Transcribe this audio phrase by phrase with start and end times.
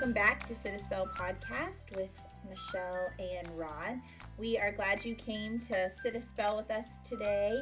[0.00, 2.18] Welcome back to Sit a Spell podcast with
[2.48, 4.00] Michelle and Rod.
[4.38, 7.60] We are glad you came to sit a spell with us today.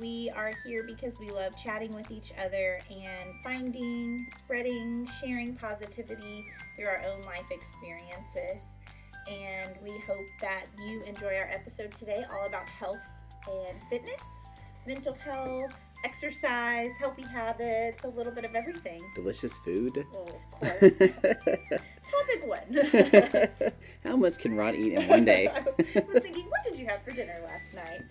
[0.00, 6.46] We are here because we love chatting with each other and finding, spreading, sharing positivity
[6.76, 8.62] through our own life experiences.
[9.28, 13.04] And we hope that you enjoy our episode today, all about health
[13.46, 14.22] and fitness,
[14.86, 15.76] mental health,
[16.10, 19.02] exercise, healthy habits, a little bit of everything.
[19.16, 20.06] Delicious food.
[20.12, 20.92] Well, of course.
[20.98, 23.72] Topic one.
[24.04, 25.48] How much can Rod eat in one day?
[25.54, 28.02] I was thinking, what did you have for dinner last night?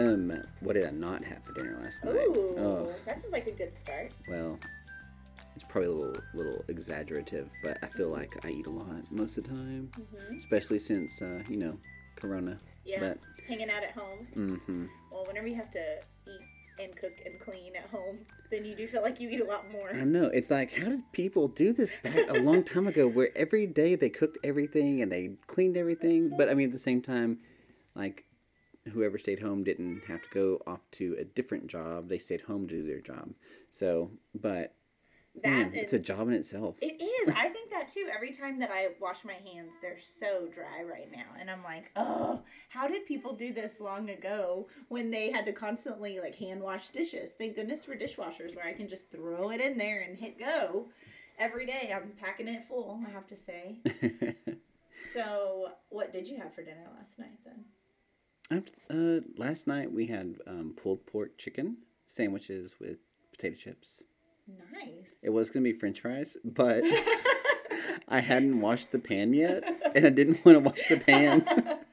[0.00, 2.14] um, what did I not have for dinner last night?
[2.16, 4.10] Ooh, Oh, that sounds like a good start.
[4.28, 4.58] well,
[5.54, 9.38] it's probably a little little exaggerative, but I feel like I eat a lot most
[9.38, 11.78] of the time, hmm especially since uh, you know,
[12.16, 12.58] Corona.
[12.84, 14.26] Yeah, But hanging out at home.
[14.34, 14.86] Mm-hmm.
[15.12, 16.40] Well, whenever you have to eat
[16.78, 18.18] and cook and clean at home,
[18.50, 19.90] then you do feel like you eat a lot more.
[19.90, 20.24] I know.
[20.26, 23.94] It's like, how did people do this back a long time ago where every day
[23.94, 26.34] they cooked everything and they cleaned everything?
[26.36, 27.38] But I mean, at the same time,
[27.94, 28.24] like,
[28.92, 32.08] whoever stayed home didn't have to go off to a different job.
[32.08, 33.30] They stayed home to do their job.
[33.70, 34.74] So, but,
[35.42, 36.76] That man, is- it's a job in itself.
[36.80, 37.34] It is.
[37.36, 38.08] I think that too.
[38.14, 41.26] Every time that I wash my hands, they're so dry right now.
[41.40, 45.52] And I'm like, oh, how did people do this long ago when they had to
[45.52, 47.32] constantly like hand wash dishes?
[47.36, 50.86] Thank goodness for dishwashers where I can just throw it in there and hit go.
[51.38, 53.80] Every day I'm packing it full, I have to say.
[55.12, 58.64] So, what did you have for dinner last night then?
[58.90, 62.98] uh, last night we had um, pulled pork chicken sandwiches with
[63.32, 64.02] potato chips.
[64.46, 65.16] Nice.
[65.22, 66.82] It was going to be french fries, but
[68.08, 69.64] I hadn't washed the pan yet,
[69.94, 71.46] and I didn't want to wash the pan.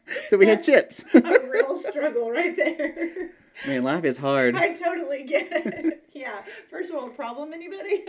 [0.28, 1.04] so we had chips.
[1.14, 3.32] a real struggle right there.
[3.68, 4.56] Man, life is hard.
[4.56, 6.04] I totally get it.
[6.14, 6.42] Yeah.
[6.70, 8.06] First of world problem, anybody?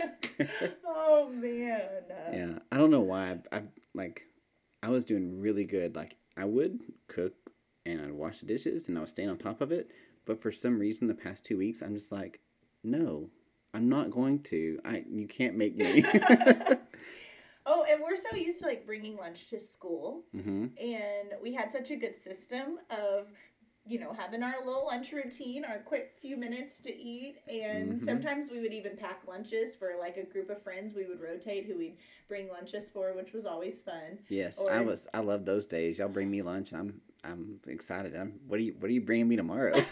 [0.85, 1.81] oh man.
[2.31, 3.31] Yeah, I don't know why.
[3.31, 4.23] I've, I've like,
[4.81, 5.95] I was doing really good.
[5.95, 7.33] Like, I would cook
[7.85, 9.91] and I'd wash the dishes and I was staying on top of it.
[10.25, 12.39] But for some reason, the past two weeks, I'm just like,
[12.83, 13.29] no,
[13.73, 14.79] I'm not going to.
[14.85, 16.03] I you can't make me.
[17.65, 21.71] Oh, and we're so used to like bringing lunch to school, hmm and we had
[21.71, 23.27] such a good system of.
[23.85, 28.05] You know, having our little lunch routine, our quick few minutes to eat, and Mhm.
[28.05, 30.93] sometimes we would even pack lunches for like a group of friends.
[30.93, 31.97] We would rotate who we'd
[32.29, 34.19] bring lunches for, which was always fun.
[34.29, 35.05] Yes, Or- I was.
[35.13, 35.99] I love those days.
[35.99, 36.71] Y'all bring me lunch.
[36.71, 37.01] And I'm.
[37.29, 38.15] I'm excited.
[38.15, 38.39] I'm.
[38.47, 38.73] What are you?
[38.79, 39.73] What are you bringing me tomorrow?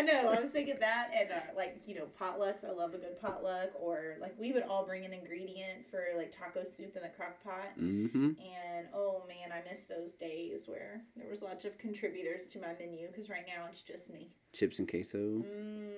[0.00, 0.30] I know.
[0.30, 2.64] I was thinking that, and uh, like you know, potlucks.
[2.64, 3.70] I love a good potluck.
[3.78, 7.42] Or like we would all bring an ingredient for like taco soup in the crock
[7.44, 7.78] pot.
[7.78, 8.24] mm-hmm.
[8.40, 12.68] And oh man, I miss those days where there was lots of contributors to my
[12.78, 13.08] menu.
[13.08, 14.30] Because right now it's just me.
[14.52, 15.18] Chips and queso.
[15.18, 15.90] Mm,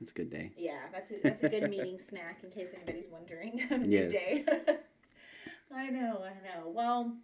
[0.00, 0.52] It's a good day.
[0.56, 3.60] yeah, that's a that's a good meeting snack in case anybody's wondering.
[3.86, 4.12] Yes.
[4.12, 4.44] Midday.
[5.74, 6.22] I know.
[6.22, 6.68] I know.
[6.68, 7.16] Well,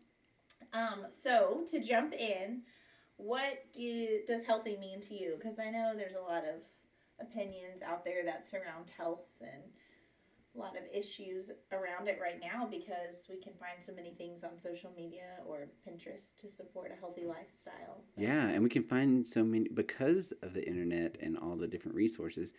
[0.72, 2.62] um, so to jump in,
[3.22, 5.37] what do does healthy mean to you?
[5.38, 6.62] Because I know there's a lot of
[7.21, 9.62] opinions out there that surround health and
[10.55, 14.44] a lot of issues around it right now because we can find so many things
[14.44, 18.03] on social media or Pinterest to support a healthy lifestyle.
[18.16, 21.97] Yeah, and we can find so many because of the internet and all the different
[21.97, 22.53] resources.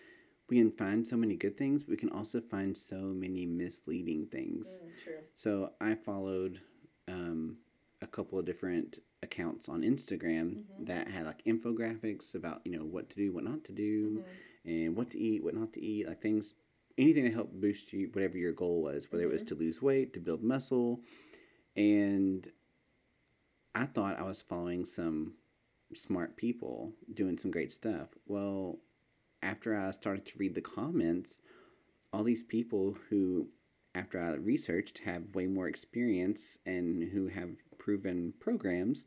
[0.50, 1.86] We can find so many good things.
[1.88, 4.82] We can also find so many misleading things.
[4.84, 5.20] Mm, true.
[5.36, 6.62] So I followed
[7.08, 7.58] um,
[8.02, 10.86] a couple of different accounts on Instagram Mhm.
[10.88, 14.24] that had like infographics about you know what to do, what not to do,
[14.66, 14.72] Mhm.
[14.72, 16.54] and what to eat, what not to eat, like things,
[16.98, 20.14] anything to help boost you, whatever your goal was, whether it was to lose weight,
[20.14, 21.02] to build muscle,
[21.76, 22.52] and
[23.76, 25.36] I thought I was following some
[25.94, 28.10] smart people doing some great stuff.
[28.28, 28.80] Well,
[29.42, 31.42] after I started to read the comments,
[32.12, 33.50] all these people who,
[33.96, 37.58] after I researched, have way more experience and who have
[37.88, 39.06] proven programs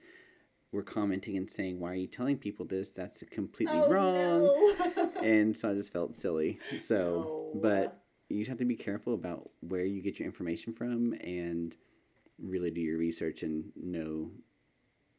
[0.71, 2.91] were commenting and saying, Why are you telling people this?
[2.91, 4.45] That's completely Oh, wrong.
[4.45, 5.11] no.
[5.23, 6.59] And so I just felt silly.
[6.77, 7.61] So, No.
[7.61, 11.75] but you have to be careful about where you get your information from and
[12.39, 14.31] really do your research and know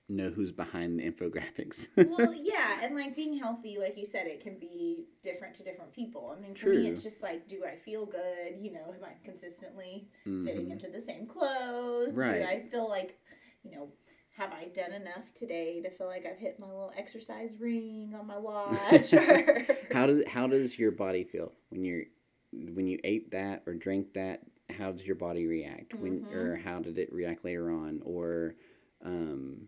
[0.09, 1.87] know who's behind the infographics.
[1.97, 5.91] well, yeah, and like being healthy, like you said, it can be different to different
[5.91, 6.33] people.
[6.37, 8.55] I mean, for me, it's just like, do I feel good?
[8.61, 10.71] You know, am I consistently fitting Mhm.
[10.71, 12.13] into the same clothes?
[12.13, 12.39] Right.
[12.39, 13.19] Do I feel like,
[13.69, 13.89] you know,
[14.37, 18.27] have I done enough today to feel like I've hit my little exercise ring on
[18.27, 19.13] my watch?
[19.13, 22.03] or how does how does your body feel when you're
[22.51, 24.41] when you ate that or drank that?
[24.69, 26.33] How does your body react when Mhm.
[26.33, 28.55] or how did it react later on or
[29.03, 29.67] um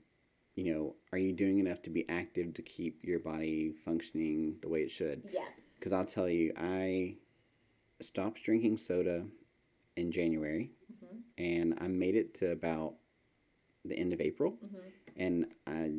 [0.56, 4.68] you know, are you doing enough to be active to keep your body functioning the
[4.68, 5.24] way it should?
[5.31, 5.75] yes.
[5.80, 7.16] Because I'll tell you, I
[8.02, 9.25] stopped drinking soda
[9.95, 10.72] in January,
[11.38, 12.95] and I made it to about
[13.86, 14.58] the end of April,
[15.16, 15.92] and I,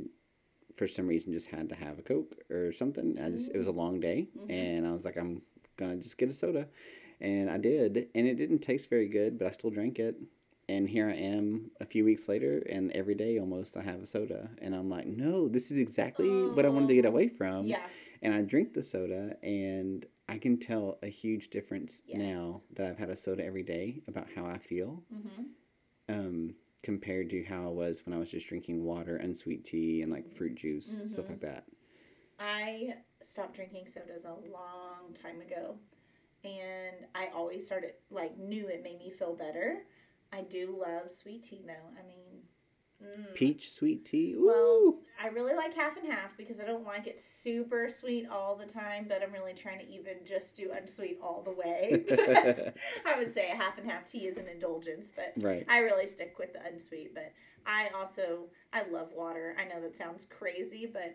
[0.76, 3.18] for some reason, just had to have a Coke or something.
[3.18, 5.42] I just it was a long day, and I was like, I'm
[5.76, 6.68] gonna just get a soda,
[7.20, 10.16] and I did, and it didn't taste very good, but I still drank it.
[10.68, 14.06] And here I am a few weeks later, and every day almost I have a
[14.06, 14.50] soda.
[14.62, 17.66] And I'm like, no, this is exactly what I wanted to get away from.
[17.66, 17.80] Yeah.
[18.22, 22.18] And I drink the soda, and I can tell a huge difference Yes.
[22.18, 25.42] now that I've had a soda every day about how I feel Mm-hmm.
[26.08, 30.02] um, compared to how I was when I was just drinking water and sweet tea
[30.02, 31.30] and like fruit juice, stuff Mm-hmm.
[31.30, 31.64] like that.
[32.38, 35.76] I stopped drinking sodas a long time ago,
[36.44, 39.82] and I always started like knew it made me feel better.
[40.32, 41.88] I do love sweet tea though.
[41.98, 42.19] I mean,
[43.02, 44.34] mm, Peach sweet tea.
[44.36, 48.56] Well, I really like half and half because I don't like it super sweet all
[48.56, 52.04] the time, but I'm really trying to even just do unsweet all the way.
[53.06, 55.66] I would say a half and half tea is an indulgence, but right.
[55.68, 57.14] I really stick with the unsweet.
[57.14, 57.32] But
[57.66, 59.54] I also I love water.
[59.60, 61.14] I know that sounds crazy, but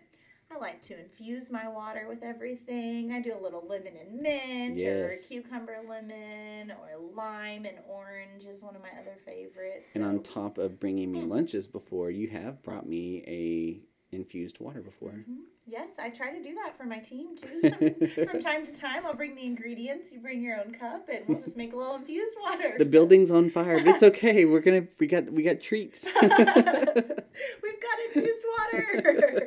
[0.54, 3.12] I like to infuse my water with everything.
[3.12, 8.62] I do a little lemon and mint, or cucumber lemon, or lime and orange is
[8.62, 9.94] one of my other favorites.
[9.94, 13.82] And so- on top of bringing me lunches before, you have brought me a
[14.14, 15.10] infused water before.
[15.10, 15.40] Mhm.
[15.66, 17.60] Yes, I try to do that for my team too.
[18.30, 20.12] From time to time, I'll bring the ingredients.
[20.12, 22.76] You bring your own cup, and we'll just make a little infused water.
[22.78, 24.44] The So- building's on fire, but it's okay.
[24.44, 26.04] We're gonna we got we got treats.
[26.22, 29.45] We've got infused water.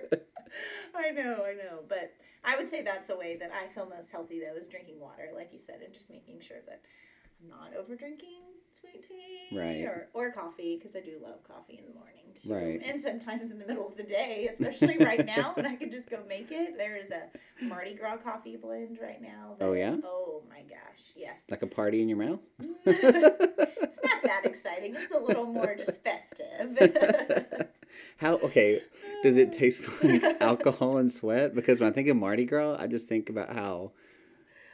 [1.09, 2.13] I know, I know, but
[2.43, 5.29] I would say that's a way that I feel most healthy though is drinking water,
[5.35, 6.81] like you said, and just making sure that
[7.41, 8.41] I'm not over drinking
[8.79, 9.83] sweet tea Right.
[9.83, 12.53] or, or coffee because I do love coffee in the morning too.
[12.53, 12.81] Right.
[12.85, 16.09] And sometimes in the middle of the day, especially right now when I could just
[16.09, 16.77] go make it.
[16.77, 17.23] There is a
[17.65, 19.55] Mardi Gras coffee blend right now.
[19.59, 19.97] Oh, yeah?
[20.03, 21.41] Oh my gosh, yes.
[21.49, 22.39] like a party in your mouth.
[22.85, 24.95] it's not that exciting.
[24.95, 26.77] It's a little more just festive.
[28.17, 28.81] How okay?
[29.23, 31.53] Does it taste like alcohol and sweat?
[31.55, 33.91] Because when I think of Mardi Gras, I just think about how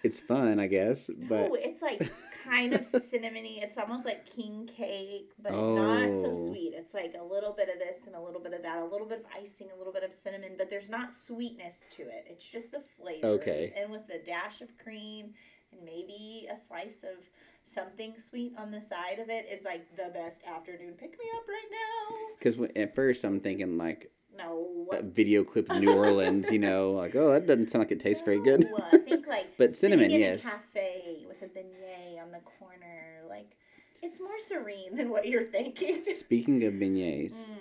[0.04, 1.10] it's fun, I guess.
[1.16, 2.12] But oh, it's like
[2.44, 3.64] kind of cinnamony.
[3.64, 6.48] It's almost like king cake, but not so Oh.
[6.48, 6.74] sweet.
[6.76, 9.08] It's like a little bit of this and a little bit of that, a little
[9.08, 12.26] bit of icing, a little bit of cinnamon, but there's not sweetness to it.
[12.30, 13.26] It's just the flavor.
[13.28, 13.74] Okay.
[13.76, 15.34] And with a dash of cream
[15.72, 17.18] and maybe a slice of
[17.64, 21.48] something sweet on the side of it is like the best afternoon pick me up
[21.48, 22.16] right now.
[22.38, 24.88] because at first I'm thinking like No.
[25.04, 28.24] video clip of New Orleans, you know, like oh that doesn't sound like it tastes
[28.24, 28.62] very good.
[28.70, 30.44] No, I think like But cinnamon, in yes.
[30.46, 33.56] a cafe with a beignet on the corner, like
[34.02, 36.04] it's more serene than what you're thinking.
[36.14, 37.58] Speaking of beignets, Mm.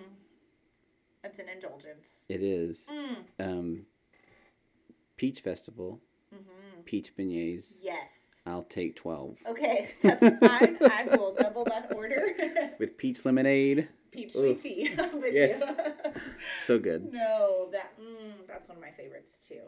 [1.23, 2.09] That's an indulgence.
[2.29, 3.17] it is Mm.
[3.39, 3.87] um,
[5.17, 6.01] Peach Festival,
[6.35, 6.81] Mm-hmm.
[6.85, 7.79] peach beignets.
[7.83, 8.19] Yes.
[8.47, 10.77] I'll take twelve Okay, that's fine.
[10.83, 12.23] I will double that order.
[12.79, 13.89] with peach lemonade.
[14.15, 14.57] Peach Ooh.
[14.57, 14.91] sweet tea
[15.33, 15.61] Yes.
[16.67, 17.09] So good.
[17.13, 19.63] no, that mm, that's one of my favorites too.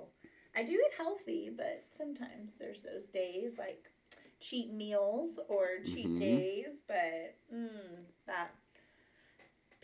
[0.55, 3.91] I do it healthy, but sometimes there's those days like
[4.41, 6.21] cheat meals or cheat Mhm.
[6.21, 6.83] days.
[6.87, 8.55] But mm, that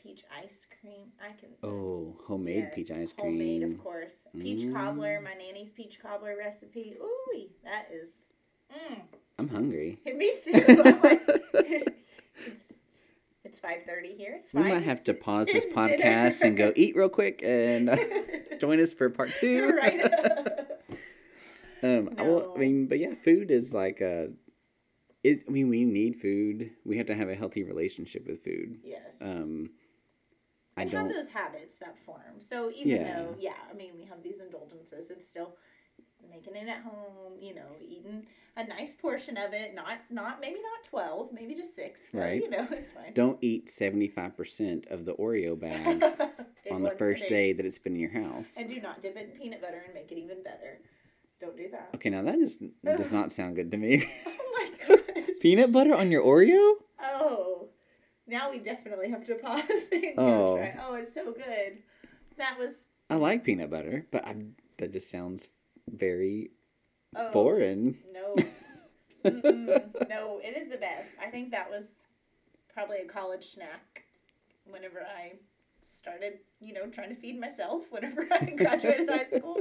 [0.02, 1.50] peach ice cream, I can.
[1.62, 3.32] Oh, homemade Yes, peach ice cream.
[3.32, 4.14] Homemade, of course.
[4.38, 4.72] Peach Mm.
[4.72, 6.96] cobbler, my nanny's peach cobbler recipe.
[7.00, 8.26] Ooh, that is.
[8.72, 9.02] Mm,
[9.38, 9.98] I'm hungry.
[10.06, 10.82] me too.
[10.84, 11.22] I'm like,
[12.46, 12.71] it's
[13.62, 14.34] five thirty here.
[14.38, 15.96] It's We might have to pause this it's dinner.
[15.96, 17.96] podcast and go eat real quick and uh,
[18.60, 20.04] join us for part 2 right.
[21.84, 24.30] Um, I will, I mean, but yeah, food is like a.
[25.24, 25.44] It.
[25.48, 26.70] I mean, we need food.
[26.84, 28.78] We have to have a healthy relationship with food.
[28.84, 29.16] yes.
[29.20, 29.70] Um,
[30.76, 31.04] I and don't.
[31.06, 32.40] have those habits that form.
[32.40, 33.14] So even Yeah.
[33.22, 35.56] though, yeah, I mean, we have these indulgences, it's still
[36.30, 37.34] making it at home.
[37.40, 38.26] You know, eating
[38.56, 39.74] a nice portion of it.
[39.74, 42.02] Not not maybe not twelve, maybe just six.
[42.12, 42.40] So, Right.
[42.42, 43.12] You know, it's fine.
[43.14, 46.04] Don't eat seventy five percent of the Oreo bag
[46.70, 48.56] on the first day that it's been in your house.
[48.58, 50.78] And do not dip it in peanut butter and make it even better.
[51.40, 51.90] Don't do that.
[51.96, 54.08] Okay, now that just does not sound good to me.
[54.26, 55.24] Oh my gosh.
[55.40, 56.74] Peanut butter on your Oreo?
[57.02, 57.68] Oh,
[58.28, 60.56] now we definitely have to pause and Oh.
[60.58, 60.78] try.
[60.86, 61.78] Oh, it's so good.
[62.36, 64.36] That was I like peanut butter, but I,
[64.78, 65.48] that just sounds
[65.92, 66.50] very
[67.16, 67.98] oh, foreign.
[68.12, 68.34] No,
[69.24, 71.12] no, it is the best.
[71.22, 71.86] I think that was
[72.72, 74.04] probably a college snack.
[74.64, 75.32] Whenever I
[75.84, 77.84] started, you know, trying to feed myself.
[77.90, 79.58] Whenever I graduated high school,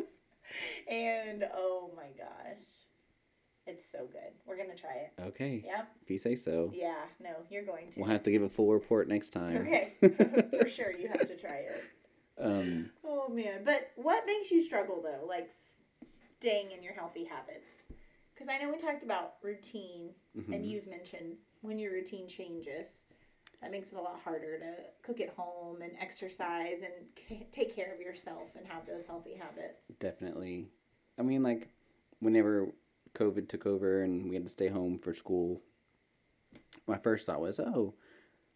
[0.87, 2.61] and oh my gosh,
[3.67, 4.33] it's so good.
[4.45, 5.21] We're gonna try it.
[5.29, 5.87] Okay, Yep.
[6.03, 6.71] if you say so.
[6.73, 6.95] Yeah.
[7.19, 7.99] No, you're going to.
[7.99, 9.57] We'll have to give a full report next time.
[9.57, 9.93] Okay,
[10.59, 11.83] for sure you have to try it.
[12.39, 15.51] Um, Oh man, but what makes you struggle though, like
[16.41, 17.83] staying in your healthy habits?
[18.33, 20.53] because I know we talked about routine, Mm-hmm.
[20.53, 22.87] and you've mentioned when your routine changes,
[23.61, 24.71] that makes it a lot harder to
[25.03, 26.93] cook at home and exercise and
[27.29, 29.89] c- take care of yourself and have those healthy habits.
[29.99, 30.69] Definitely.
[31.19, 31.67] I mean, like,
[32.19, 32.69] whenever
[33.13, 35.61] COVID took over and we had to stay home for school,
[36.87, 37.93] my first thought was, oh,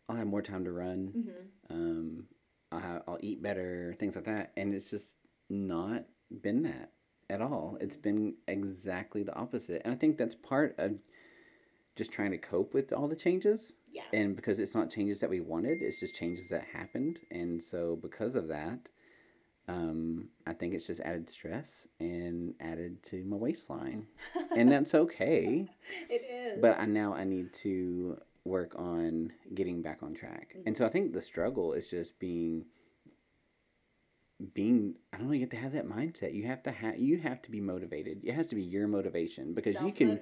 [0.10, 1.14] I'll have more time to run.
[1.16, 1.74] Mm-hmm.
[1.76, 2.28] Um,
[2.72, 4.52] I'll, have, I'll eat better, things like that.
[4.58, 5.18] And it's just
[5.50, 6.06] not
[6.42, 6.92] been that
[7.30, 7.78] at all.
[7.82, 9.82] It's been exactly the opposite.
[9.84, 10.96] And I think that's part of
[11.96, 13.74] just trying to cope with all the changes.
[13.92, 14.04] Yeah.
[14.14, 17.20] And because it's not changes that we wanted, it's just changes that happened.
[17.32, 18.90] And so because of that,
[19.68, 24.08] um, I think it's just added stress and added to my waistline.
[24.56, 25.68] and that's okay.
[26.10, 26.62] It is.
[26.62, 30.56] But I now I need to work on getting back on track.
[30.66, 32.66] And so I think the struggle is just being
[34.54, 36.34] being I don't know, you have to have that mindset.
[36.34, 38.22] You have to have you have to be motivated.
[38.24, 40.20] It has to be your motivation because you can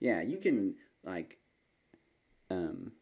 [0.00, 1.10] yeah, you can mm-hmm.
[1.10, 1.38] like
[2.50, 2.92] um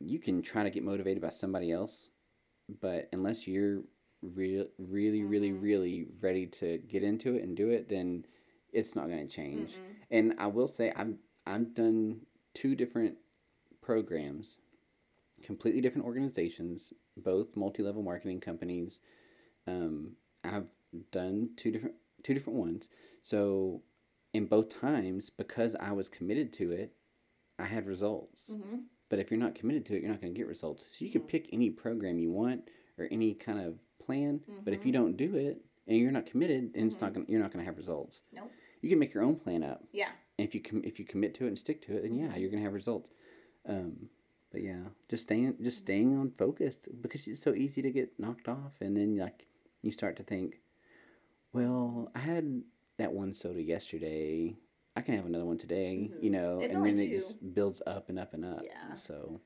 [0.00, 2.10] you can try to get motivated by somebody else,
[2.80, 3.82] but unless you're
[4.22, 5.64] real really really mm-hmm.
[5.64, 8.24] really ready to get into it and do it, then
[8.72, 9.72] it's not going to change.
[9.72, 9.92] Mm-hmm.
[10.10, 11.14] And I will say I've
[11.46, 12.22] I've done
[12.54, 13.16] two different
[13.80, 14.58] programs,
[15.42, 19.00] completely different organizations, both multi-level marketing companies.
[19.66, 20.66] Um, I've
[21.10, 22.88] done two different two different ones.
[23.22, 23.82] So
[24.32, 26.92] in both times, because I was committed to it,
[27.58, 28.50] I had results.
[28.52, 28.76] Mm-hmm.
[29.08, 30.84] But if you're not committed to it, you're not going to get results.
[30.92, 32.68] So you can pick any program you want
[32.98, 36.74] or any kind of plan, but if you don't do it and you're not committed,
[36.74, 38.22] then it's not gonna, you're not going to have results.
[38.32, 38.50] Nope.
[38.80, 39.84] You can make your own plan up.
[39.92, 40.08] Yeah.
[40.38, 42.36] And if you com- if you commit to it and stick to it, then yeah,
[42.36, 43.10] you're gonna have results.
[43.66, 44.08] Um,
[44.50, 48.48] but yeah, just staying just staying on focus because it's so easy to get knocked
[48.48, 49.46] off, and then like
[49.84, 50.60] you start to think,
[51.52, 52.62] well, I had
[52.98, 54.56] that one soda yesterday.
[54.96, 56.22] I can have another one today, mm-hmm.
[56.22, 58.62] you know, It's and then it just builds up and up and up.
[58.64, 58.94] Yeah.
[58.94, 59.40] So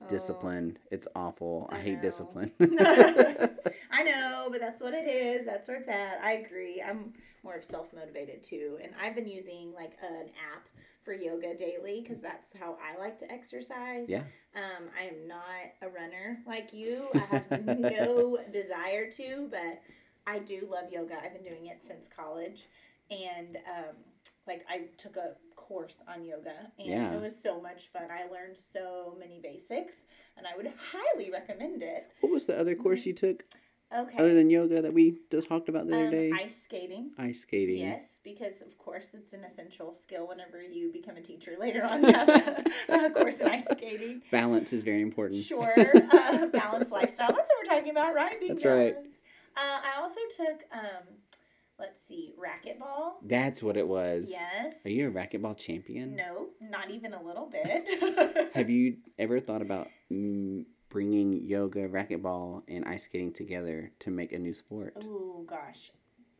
[0.00, 0.06] oh.
[0.08, 1.68] discipline, it's awful.
[1.72, 2.52] I, I hate discipline.
[2.60, 5.46] I know, but that's what it is.
[5.46, 6.20] That's where it's at.
[6.22, 6.82] I agree.
[6.82, 7.12] I'm
[7.42, 10.68] more of self motivated too, and I've been using like an app
[11.04, 14.08] for yoga daily because that's how I like to exercise.
[14.08, 14.22] yeah.
[14.56, 15.42] Um, I am not
[15.82, 17.08] a runner like you.
[17.14, 17.18] I
[17.50, 19.82] have no desire to, but
[20.26, 21.16] I do love yoga.
[21.22, 22.66] I've been doing it since college,
[23.10, 23.94] and um,
[24.46, 27.12] like I took a course on yoga, and Yeah.
[27.14, 28.04] it was so much fun.
[28.10, 30.04] I learned so many basics,
[30.36, 32.10] and I would highly recommend it.
[32.20, 33.44] What was the other course you took
[33.96, 34.16] Okay.
[34.18, 36.32] other than yoga that we just talked about the other um, day?
[36.34, 37.10] ice skating.
[37.18, 37.78] Ice skating.
[37.78, 42.02] Yes, because of course it's an essential skill whenever you become a teacher later on.
[42.02, 44.22] You have a, a course in ice skating.
[44.32, 45.42] Balance is very important.
[45.42, 47.32] Sure, uh, balanced lifestyle.
[47.32, 48.38] That's what we're talking about, right?
[48.40, 48.96] Being That's right.
[49.56, 51.04] Uh, I also took, um,
[51.78, 53.12] let's see, racquetball.
[53.22, 54.28] That's what it was.
[54.30, 54.80] Yes.
[54.84, 56.16] Are you a racquetball champion?
[56.16, 58.50] No, not even a little bit.
[58.54, 60.64] Have you ever thought about mm,
[60.94, 64.94] bringing yoga, racquetball, and ice skating together to make a new sport?
[64.96, 65.90] Oh gosh.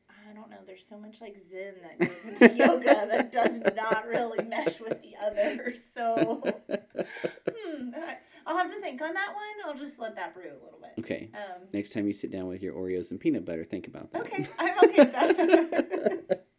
[0.08, 0.58] I don't know.
[0.64, 5.02] There's so much like Zen that goes into yoga that does not really mesh with
[5.02, 5.74] the other.
[5.74, 7.90] So, hmm,
[8.46, 9.66] I'll have to think on that one.
[9.66, 11.04] I'll just let that brew a little bit.
[11.04, 11.30] Okay.
[11.34, 14.22] Um, Next time you sit down with your Oreos and peanut butter, think about that.
[14.22, 16.46] okay, I'm okay with that.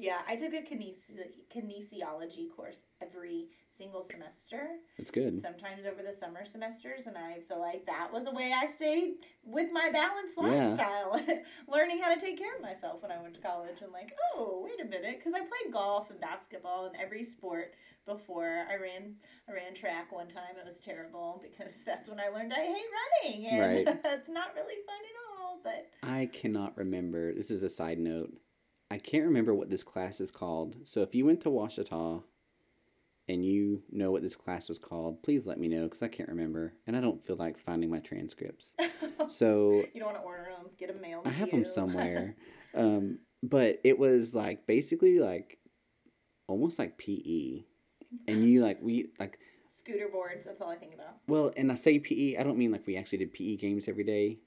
[0.00, 0.18] yeah.
[0.26, 1.18] I took a kinesi-
[1.54, 4.68] kinesiology course every single semester.
[4.98, 5.40] That's good.
[5.40, 9.14] sometimes over the summer semesters and i feel like that was a way i stayed
[9.44, 10.48] with my balanced Yeah.
[10.48, 11.20] lifestyle
[11.68, 14.62] learning how to take care of myself when i went to college and like oh
[14.64, 17.72] wait a minute because i played golf and basketball and every sport
[18.06, 19.14] before i ran
[19.48, 22.90] i ran track one time it was terrible because that's when i learned i hate
[23.00, 24.00] running and Right.
[24.04, 27.32] it's not really fun at all but I cannot remember.
[27.34, 28.32] This is a side note.
[28.90, 30.76] I can't remember what this class is called.
[30.84, 32.22] So if you went to Ouachita
[33.28, 36.28] and you know what this class was called, please let me know because I can't
[36.28, 38.74] remember and I don't feel like finding my transcripts.
[39.28, 41.62] So you don't want to order them get them mailed I have you.
[41.62, 42.34] them somewhere.
[42.74, 45.58] um, but it was like basically like
[46.48, 47.64] almost like PE.
[48.26, 51.76] And you like we like scooter boards that's all i think about well, and I
[51.76, 54.38] say PE, I don't mean like we actually did PE games every day.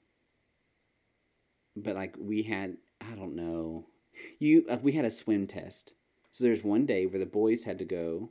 [1.76, 3.86] But like we had, I don't know,
[4.38, 5.94] you like we had a swim test.
[6.32, 8.30] So there's one day where the boys had to go,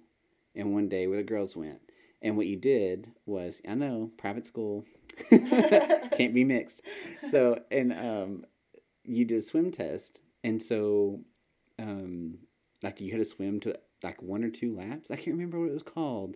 [0.56, 1.80] and one day where the girls went.
[2.22, 4.86] And what you did was, I know, private school,
[5.30, 6.82] can't be mixed.
[7.30, 8.46] So and um,
[9.04, 11.22] you did a swim test, and so
[11.80, 12.40] um,
[12.82, 15.12] like you had to swim to like one or two laps.
[15.12, 16.36] I can't remember what it was called,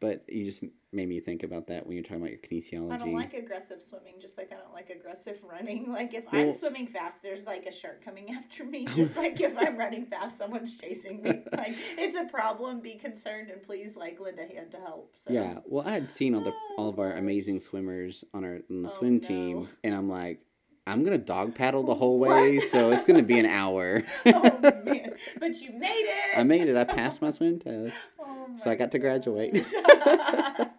[0.00, 2.92] But you just made me think about that when you're talking about your kinesiology.
[2.92, 5.90] I don't like aggressive swimming, just like I don't like aggressive running.
[5.90, 8.86] Like if Well- I'm swimming fast, there's like a shark coming after me.
[8.94, 11.30] Just like if I'm running fast, someone's chasing me.
[11.52, 12.80] Like it's a problem.
[12.80, 15.14] Be concerned and please like lend a hand to help.
[15.16, 15.32] So.
[15.32, 18.82] Yeah, well, I had seen all the all of our amazing swimmers on our on
[18.82, 19.20] the Oh, swim no.
[19.20, 20.40] team, and I'm like,
[20.86, 24.02] I'm gonna dog paddle the whole way, so it's gonna be an hour.
[24.26, 25.14] oh man!
[25.38, 26.36] But you made it.
[26.38, 26.76] I made it.
[26.76, 27.96] I passed my swim test,
[28.42, 29.52] Oh, so I got to graduate.
[29.72, 30.70] the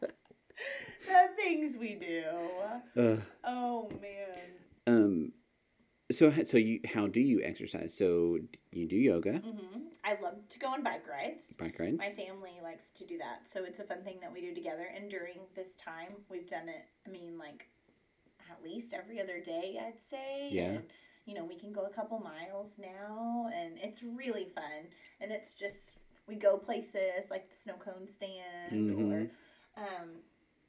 [1.35, 2.23] things we do.
[2.97, 3.21] Ugh.
[3.43, 4.49] Oh man.
[4.87, 5.31] um,
[6.11, 7.93] so so you how do you exercise?
[7.95, 8.37] So
[8.71, 11.55] you do yoga, hmm I love to go on bike rides.
[11.57, 11.97] bike rides.
[11.99, 14.87] My family likes to do that, so it's a fun thing that we do together.
[14.93, 16.85] And during this time, we've done it.
[17.07, 17.69] I mean, like
[18.51, 20.49] at least every other day, I'd say.
[20.51, 20.63] Yeah.
[20.63, 20.83] And,
[21.25, 24.89] you know, we can go a couple miles now, and it's really fun.
[25.21, 25.93] And it's just
[26.27, 29.29] we go places like the snow cone stand, or Mhm.
[29.77, 30.09] um,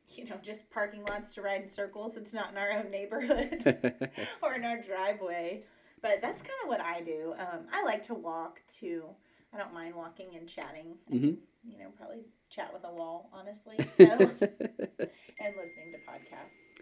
[0.09, 2.17] you know, just parking lots to ride in circles.
[2.17, 3.65] It's not in our own neighborhood
[4.43, 5.65] or in our driveway.
[6.03, 7.35] But that's kind of what I do.
[7.39, 9.05] Um, I like to walk too.
[9.53, 10.97] I don't mind walking and chatting.
[11.11, 11.39] Mhm.
[11.63, 13.87] can, you know, probably chat with a wall, honestly.
[13.87, 14.33] So,
[15.41, 16.75] and listening to podcasts.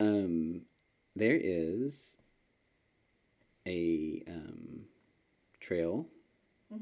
[0.00, 0.62] um,
[1.14, 2.16] there is
[3.66, 4.82] a um,
[5.60, 6.06] trail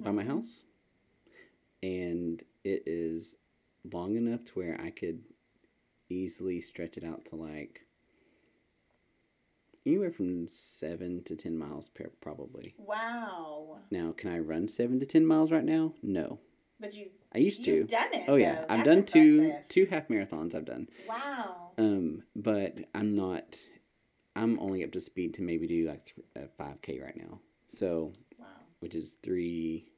[0.02, 0.28] by my Mhm.
[0.28, 0.64] house,
[1.82, 3.36] and it is
[3.92, 5.22] long enough to where I could
[6.08, 7.82] easily stretch it out to like
[9.86, 12.74] anywhere from seven to ten miles per probably.
[12.78, 13.78] Wow.
[13.90, 15.94] Now, can I run seven to ten miles right now?
[16.02, 16.38] No,
[16.78, 17.84] But you, I used to.
[17.84, 18.24] done it.
[18.28, 18.66] Oh yeah, though.
[18.68, 19.68] I've That's done two impressive.
[19.68, 20.54] two half marathons.
[20.54, 20.88] I've done.
[21.08, 21.70] Wow.
[21.78, 23.56] Um, but I'm not.
[24.36, 27.40] I'm only up to speed to maybe do like uh, five k right now.
[27.68, 28.46] So, Wow.
[28.80, 29.90] which is three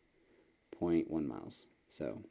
[0.79, 1.67] point one miles.
[1.93, 2.23] So,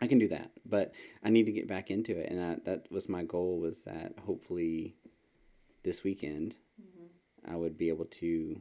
[0.00, 0.92] I can do that, but
[1.22, 3.58] I need to get back into it, and I, that was my goal.
[3.58, 4.96] Was that hopefully
[5.82, 7.52] this weekend Mm-hmm.
[7.52, 8.60] I would be able to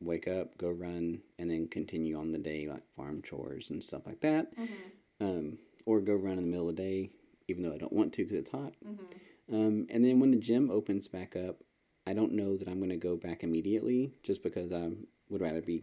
[0.00, 4.02] wake up, go run, and then continue on the day like farm chores and stuff
[4.06, 4.56] like that.
[4.56, 5.24] Mm-hmm.
[5.24, 7.10] Um, or go run in the middle of the day,
[7.48, 8.74] even though I don't want to because it's hot.
[8.86, 9.54] Mm-hmm.
[9.54, 11.62] Um, and then when the gym opens back up,
[12.06, 14.90] I don't know that I'm going to go back immediately just because I
[15.28, 15.82] would rather be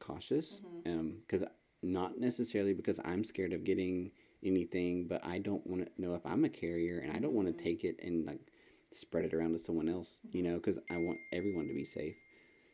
[0.00, 0.60] cautious.
[0.82, 1.44] Because
[1.82, 4.10] not necessarily because I'm scared of getting
[4.44, 7.48] anything, but I don't want to know if I'm a carrier and I don't want
[7.48, 8.40] to take it and like
[8.92, 12.16] spread it around to someone else, you know, because I want everyone to be safe.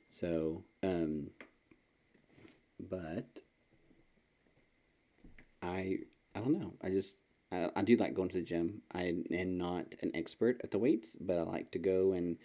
[0.09, 1.29] So, um,
[2.79, 3.42] but
[5.62, 5.99] I
[6.35, 6.75] I don't know.
[6.83, 7.16] I just
[7.51, 8.83] I, I do like going to the gym.
[8.92, 12.37] I am not an expert at the weights, but I like to go and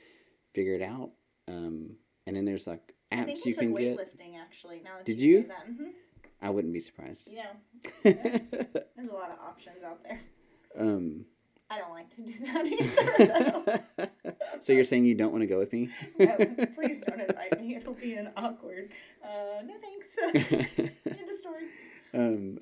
[0.54, 1.12] figure it out.
[1.47, 3.97] Um, and then there's like I think apps you can get.
[3.97, 4.84] weightlifting actually.
[5.06, 5.41] Did you, you?
[5.41, 5.89] say that, hmm
[6.41, 7.30] I wouldn't be surprised.
[7.30, 10.19] you know, there's a lot of options out there.
[10.77, 11.25] um,
[11.69, 12.65] I don't like to do that
[13.97, 14.34] either.
[14.60, 15.89] so you're saying you don't want to go with me?
[16.19, 16.36] no,
[16.75, 17.75] please don't invite me.
[17.75, 18.89] It'll be an awkward.
[19.23, 20.17] Uh, no thanks.
[21.06, 21.63] End of story.
[22.13, 22.58] um,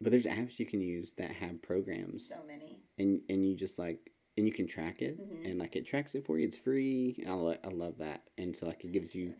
[0.00, 2.80] but there's apps you can use that have programs, So many.
[2.98, 3.98] and and you just like
[4.36, 5.50] and you can track it, Mhm.
[5.50, 6.46] and like it tracks it for you.
[6.46, 7.22] It's free.
[7.26, 9.34] I lo- I love that, and so like it gives you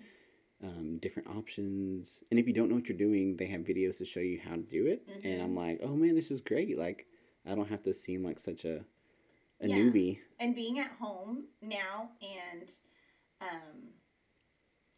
[0.62, 2.22] um, different options.
[2.30, 4.52] And if you don't know what you're doing, they have videos to show you how
[4.56, 5.02] to do it.
[5.24, 5.44] And Mhm.
[5.44, 6.78] I'm like, oh man, this is great.
[6.78, 7.06] Like
[7.46, 8.84] I don't have to seem like such a
[9.60, 9.76] a Yeah.
[9.76, 10.20] newbie.
[10.40, 12.74] and being at home now and
[13.40, 13.92] um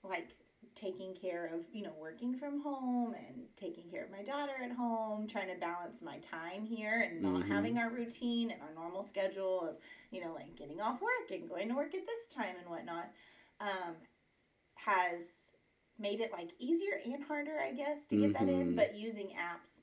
[0.03, 0.29] like
[0.75, 4.73] taking care of you know working from home and taking care of my daughter at
[4.73, 7.49] home trying to balance my time here and not Mhm.
[7.49, 9.79] having our routine and our normal schedule of
[10.11, 13.11] you know like getting off work and going to work at this time and whatnot
[13.61, 13.95] um
[14.77, 15.44] has
[15.99, 18.77] made it like easier and harder i guess to get that in Mhm.
[18.77, 19.81] but using apps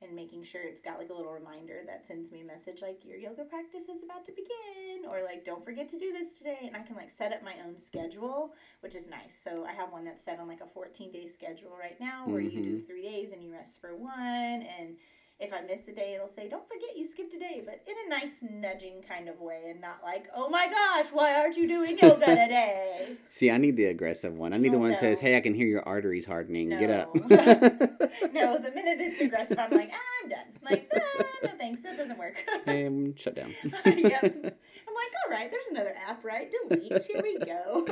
[0.00, 3.04] and making sure it's got like a little reminder that sends me a message like
[3.04, 6.58] your yoga practice is about to begin or like don't forget to do this today
[6.64, 9.38] and I can like set up my own schedule which is nice.
[9.40, 12.40] So I have one that's set on like a 14 day schedule right now where
[12.40, 14.96] you do 3 days and you rest for one and
[15.40, 17.94] if I miss a day it'll say don't forget you skipped a day but in
[18.06, 21.66] a nice nudging kind of way and not like oh my gosh why aren't you
[21.66, 23.16] doing yoga today?
[23.28, 24.52] See, I need the aggressive one.
[24.52, 26.68] I need the Oh, one that says, "Hey, I can hear your arteries hardening.
[26.70, 29.92] Get up." no, the minute it's aggressive I'm like
[30.22, 30.46] I'm done.
[30.62, 32.36] Like ah, no thanks that doesn't work.
[32.66, 33.54] and shut down.
[33.84, 34.22] yep.
[34.24, 36.52] I'm like, all right, there's another app, right?
[36.68, 37.04] Delete.
[37.04, 37.86] Here we go.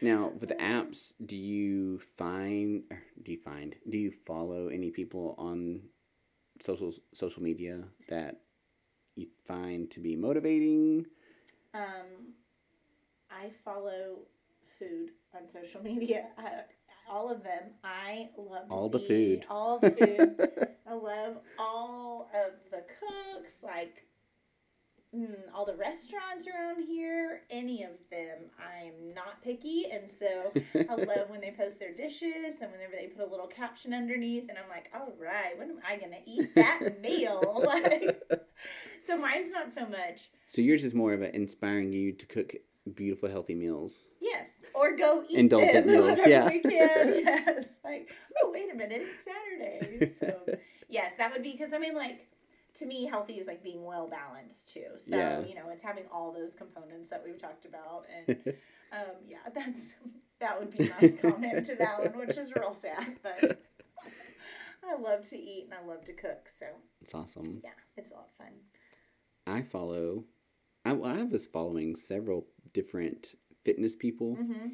[0.00, 4.90] Now, with the apps, do you find or do you find do you follow any
[4.90, 5.80] people on
[6.60, 8.40] social social media that
[9.14, 11.06] you find to be motivating?
[11.74, 12.34] um,
[13.30, 14.20] I follow
[14.78, 16.26] food on social media.
[16.38, 16.62] I,
[17.08, 17.62] all of them.
[17.84, 19.46] I love to All the see food.
[19.48, 20.48] All the food.
[20.90, 24.06] I love all of the cooks, like
[25.16, 27.42] mm, all the restaurants around here.
[27.50, 32.56] Any of them, I'm not picky, and so I love when they post their dishes
[32.60, 35.78] and whenever they put a little caption underneath, and I'm like, all right, when am
[35.88, 37.64] I gonna eat that meal?
[37.76, 38.22] Like,
[39.04, 40.30] so mine's not so much.
[40.50, 42.54] So yours is more of a inspiring you to cook
[42.94, 44.06] beautiful, healthy meals.
[44.20, 46.48] Yes, or go eat Indulgent them meals, yeah.
[46.48, 46.70] we can.
[46.70, 48.10] Yes, like
[48.42, 50.12] oh wait a minute, it's Saturday.
[50.18, 52.26] So yes, that would be because I mean like
[52.76, 54.86] to me healthy is like being well balanced too.
[54.98, 55.40] So Yeah.
[55.44, 58.38] you know it's having all those components that we've talked about, and
[58.92, 59.94] um, yeah, that's
[60.40, 63.62] that would be my comment to that one, which is real sad, but.
[64.88, 66.66] I love to eat and I love to cook, so
[67.02, 67.60] It's awesome.
[67.64, 68.52] yeah, it's a lot of fun.
[69.44, 70.22] I follow.
[70.84, 73.34] I, I was following several different
[73.64, 74.66] fitness people, Mm-hmm.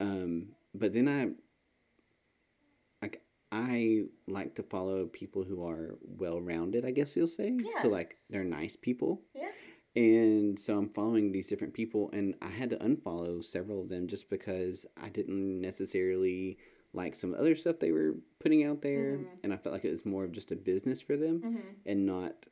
[0.00, 1.28] um, but then I,
[3.58, 6.84] I like to follow people who are well rounded.
[6.84, 7.56] I guess you'll say.
[7.82, 9.54] So like they're nice people, Yes.
[9.94, 14.06] and so I'm following these different people, and I had to unfollow several of them
[14.08, 16.58] just because I didn't necessarily
[16.92, 19.26] like some other stuff they were putting out there, Mhm.
[19.44, 21.68] and I felt like it was more of just a business for them Mm-hmm.
[21.86, 22.46] and not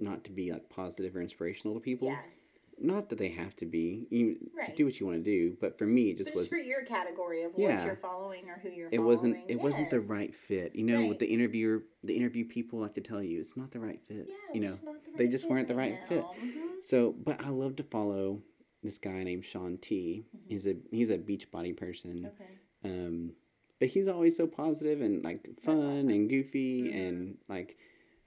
[0.00, 2.06] not to be like positive or inspirational to people.
[2.08, 2.57] Yes.
[2.80, 4.06] Not that they have to be.
[4.10, 4.74] You Right.
[4.76, 6.48] do what you want to do, but for me, it just was.
[6.48, 7.84] for your category of what Yeah.
[7.84, 9.06] you're following or who you're It following.
[9.06, 9.36] wasn't.
[9.48, 10.74] It wasn't the right fit.
[10.76, 13.80] You know, what the interviewer, the interview people like to tell you, it's not the
[13.80, 14.26] right fit.
[14.28, 16.20] Yeah, you know, just not the they just weren't the right right fit.
[16.22, 16.34] now.
[16.40, 16.82] Mhm.
[16.84, 18.42] So, but I love to follow
[18.82, 20.24] this guy named Shaun T.
[20.34, 20.48] Mm-hmm.
[20.48, 22.26] He's a he's a beach body person.
[22.26, 22.50] Okay.
[22.84, 23.32] Um,
[23.80, 26.08] but he's always so positive and like fun awesome.
[26.10, 26.94] and goofy Mhm.
[27.08, 27.76] and like,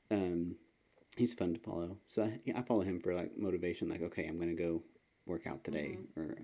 [0.10, 0.56] um,
[1.18, 1.98] he's fun to follow.
[2.08, 3.90] So I, yeah, I follow him for like motivation.
[3.90, 4.84] Like, okay, I'm gonna go
[5.26, 6.36] work out today, or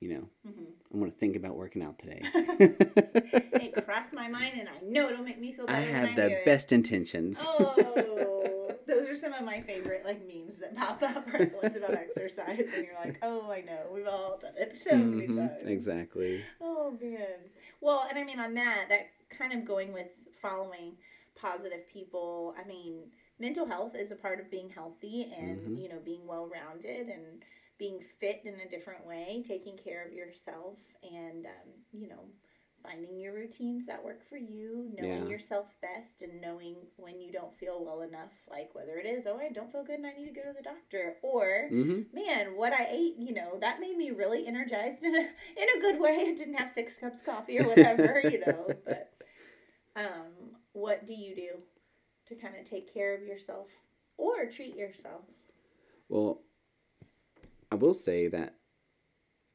[0.00, 0.66] you know, Mhm.
[0.92, 2.22] I'm gonna think about working out today.
[2.34, 5.78] it crossed my mind, and I know it'll make me feel better.
[5.78, 6.44] I had the I do it.
[6.44, 7.38] best intentions.
[7.58, 11.26] Oh, those are some of my favorite like memes that pop up.
[11.30, 14.96] The ones about exercise, and you're like, oh, I know, we've all done it so
[14.96, 15.66] many Mhm, times.
[15.66, 16.44] exactly.
[16.60, 17.50] Oh man.
[17.80, 20.96] Well, and I mean on that, that kind of going with following
[21.36, 22.54] positive people.
[22.58, 25.76] I mean, mental health is a part of being healthy and Mhm.
[25.76, 27.42] you know being well rounded and
[27.78, 32.24] being fit in a different way, taking care of yourself, and um, you know
[32.82, 35.28] finding your routines that work for you, knowing Yeah.
[35.28, 39.38] yourself best, and knowing when you don't feel well enough, like whether it is oh
[39.38, 42.56] I don't feel good and I need to go to the doctor, or hmm man,
[42.56, 46.00] what I ate, you know, that made me really energized in a in a good
[46.00, 46.26] way.
[46.28, 48.74] I didn't have six cups of coffee or whatever, you know.
[48.84, 49.10] But
[49.96, 51.50] um, what do you do
[52.28, 53.68] to kind of take care of yourself
[54.16, 55.22] or treat yourself?
[56.08, 56.42] Well,
[57.70, 58.54] I will say that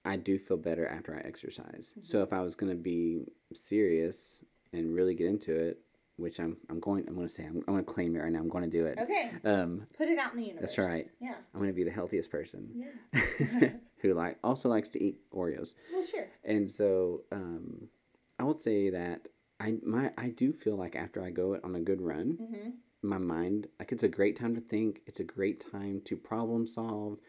[0.06, 1.94] I do feel better after I exercise.
[2.02, 2.24] So Mm-hmm.
[2.34, 5.80] if I was going to be serious and really get into it,
[6.18, 8.40] which I'm, I'm going, I'm to say, I'm, I'm going to claim it right now.
[8.40, 9.00] I'm going to do it.
[9.02, 10.76] Okay, Um, put it out in the universe.
[10.76, 11.06] That's right.
[11.20, 13.70] Yeah, I'm going to be the healthiest person yeah.
[14.02, 15.74] who like also likes to eat Oreos.
[15.92, 16.28] Well, sure.
[16.44, 17.88] And so um,
[18.38, 19.28] I would say that
[19.63, 22.69] I my I do feel like after I go on a good run, Mm-hmm.
[23.13, 25.02] my mind like it's a great time to think.
[25.08, 27.19] It's a great time to problem solve.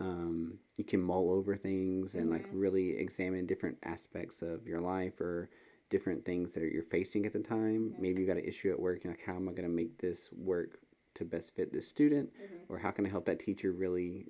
[0.00, 5.20] Um, you can mull over things and like really examine different aspects of your life
[5.20, 5.50] or
[5.90, 7.94] different things that you're facing at the time.
[8.00, 9.04] Maybe you got an issue at work.
[9.04, 10.78] You're like, how am I going to make this work
[11.14, 12.30] to best fit this student,
[12.68, 14.26] or how can I help that teacher really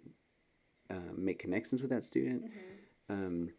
[0.91, 2.43] uh, make connections with that student?
[3.09, 3.51] Um,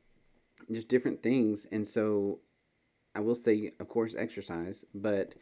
[0.71, 2.39] just different things, and so
[3.15, 5.35] I will say, of course, exercise, but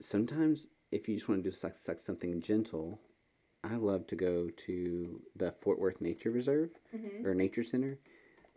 [0.00, 3.00] sometimes if you just want to do like, something gentle,
[3.62, 6.70] I love to go to the Fort Worth Nature Reserve
[7.24, 7.98] or Nature Center.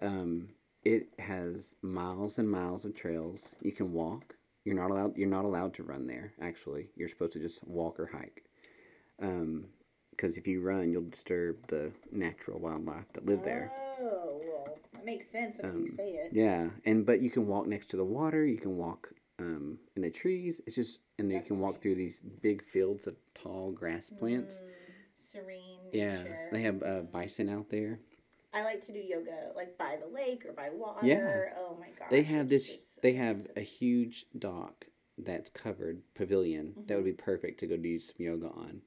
[0.01, 0.49] Um,
[0.83, 3.55] it has miles and miles of trails.
[3.61, 4.35] You can walk.
[4.63, 5.17] You're not allowed.
[5.17, 6.33] You're not allowed to run there.
[6.41, 8.43] Actually, you're supposed to just walk or hike.
[9.21, 9.65] Um,
[10.11, 13.71] because if you run, you'll disturb the natural wildlife that live there.
[14.01, 14.41] Oh,
[15.05, 16.31] makes sense if you say it.
[16.33, 18.45] Yeah, and but you can walk next to the water.
[18.45, 19.09] You can walk
[19.39, 20.61] um, in the trees.
[20.65, 24.09] It's just and then you That's can walk through these big fields of tall grass
[24.09, 24.61] plants.
[25.15, 26.17] Serene Yeah,
[26.51, 27.99] they have uh, bison out there.
[28.53, 30.99] I like to do yoga like by the lake or by water.
[31.07, 31.41] Yeah.
[31.57, 32.09] Oh my gosh.
[32.09, 32.67] They have this.
[32.67, 33.51] so They have awesome.
[33.57, 34.85] a huge dock
[35.17, 36.95] that's covered pavilion that Mm-hmm.
[36.95, 38.81] would be perfect to go do some yoga on.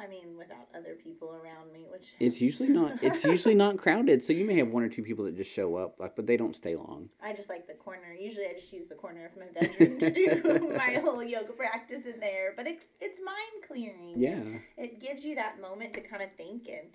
[0.00, 3.02] I mean, without other people around me, which It's usually not.
[3.02, 5.74] It's usually not crowded, so you may have one or two people that just show
[5.74, 7.08] up, like, but they don't stay long.
[7.20, 8.14] I just like the corner.
[8.18, 12.06] Usually, I just use the corner of my bedroom to do my little yoga practice
[12.06, 12.52] in there.
[12.56, 14.14] But it, it's mind clearing.
[14.16, 14.60] Yeah.
[14.76, 16.90] It gives you that moment to kind of think and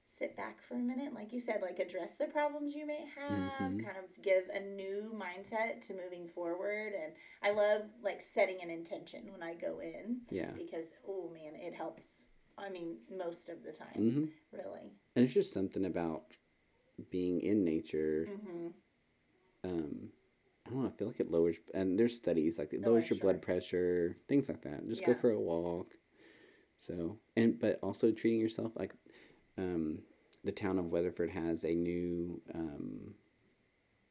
[0.00, 3.32] sit back for a minute, like you said, like address the problems you may have,
[3.70, 3.84] Mhm.
[3.84, 6.92] kind of give a new mindset to moving forward.
[6.92, 10.50] And I love like setting an intention when I go in Yeah.
[10.56, 12.26] because, oh man, it helps.
[12.64, 14.92] I mean, most of the time, hmm really.
[15.16, 16.22] And it's just something about
[17.10, 18.28] being in nature.
[18.44, 18.68] hmm
[19.64, 20.08] Um,
[20.66, 20.88] I don't know.
[20.88, 23.32] I feel like it lowers, and there's studies like it Oh, lowers I'm your sure.
[23.32, 24.88] blood pressure, things like that.
[24.88, 25.94] Just go for a walk.
[26.78, 28.94] So, and but also treating yourself like,
[29.58, 30.00] um,
[30.44, 33.14] the town of Weatherford has a new um,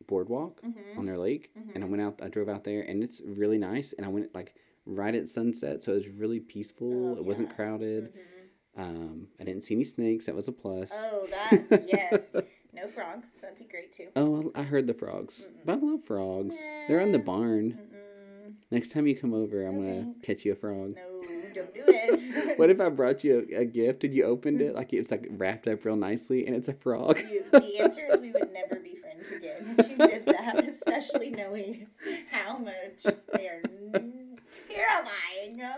[0.08, 2.20] boardwalk hmm on their lake, and I went out.
[2.22, 3.94] I drove out there, and it's really nice.
[3.94, 7.14] And I went like right at sunset, so it was really peaceful.
[7.16, 7.56] Oh, it wasn't yeah.
[7.56, 8.04] crowded.
[8.14, 8.31] hmm
[8.78, 10.26] Um, I didn't see any snakes.
[10.28, 10.92] That was a plus.
[10.94, 12.36] Oh, that, yes.
[12.74, 13.32] No frogs.
[13.42, 14.08] That'd be great too.
[14.16, 15.46] Oh, I heard the frogs.
[15.66, 16.58] But I love frogs.
[16.88, 17.74] They're in the barn.
[17.74, 18.54] Mm-mm.
[18.72, 20.26] Next time you come over, I'm No gonna thanks.
[20.26, 20.96] catch you a frog.
[20.96, 21.22] No,
[21.54, 22.58] don't do it.
[22.58, 25.28] What if I brought you a, a gift and you opened it like it's like
[25.32, 27.20] wrapped up real nicely and it's a frog?
[27.20, 31.30] You, the answer is we would never be friends again if you did that, especially
[31.30, 31.88] knowing
[32.32, 33.04] how much
[33.34, 33.62] they are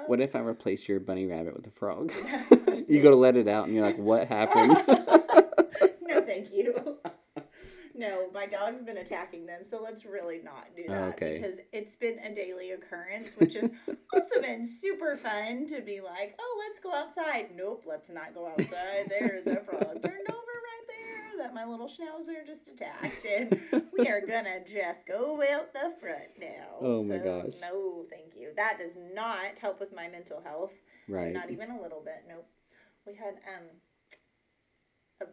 [0.07, 2.11] What if I replace your bunny rabbit with a frog?
[2.87, 4.77] you go to let it out and you're like, what happened?
[6.01, 6.97] no, thank you.
[7.95, 11.37] No, my dog's been attacking them, so let's really not do that Okay.
[11.39, 13.71] because it's been a daily occurrence, which has
[14.13, 17.49] also been super fun to be like, oh, let's go outside.
[17.55, 19.07] Nope, let's not go outside.
[19.09, 20.53] There's a frog turned over
[21.39, 23.61] that my little schnauzer just attacked, and
[23.97, 26.77] we are gonna just go out the front now.
[26.81, 27.53] Oh my So, gosh.
[27.61, 28.49] No, thank you.
[28.55, 30.73] That does not help with my mental health.
[31.07, 31.33] right.
[31.33, 32.23] Not even a little bit.
[32.27, 32.47] Nope.
[33.05, 33.65] We had um
[35.21, 35.25] a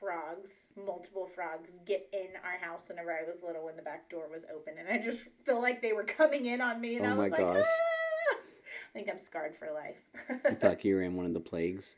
[0.00, 4.28] frogs, multiple frogs, get in our house whenever I was little when the back door
[4.30, 7.10] was open, and I just feel like they were coming in on me, and Oh
[7.10, 7.62] I was my like, ah!
[7.62, 9.96] I think I'm scarred for life.
[10.44, 11.94] I feel like you were in one of the plagues.